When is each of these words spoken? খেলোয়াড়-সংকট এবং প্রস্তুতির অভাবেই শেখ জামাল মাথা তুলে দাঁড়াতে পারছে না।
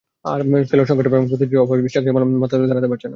খেলোয়াড়-সংকট 0.65 1.05
এবং 1.09 1.21
প্রস্তুতির 1.21 1.63
অভাবেই 1.63 1.91
শেখ 1.93 2.03
জামাল 2.07 2.23
মাথা 2.33 2.55
তুলে 2.55 2.69
দাঁড়াতে 2.69 2.89
পারছে 2.91 3.05
না। 3.05 3.09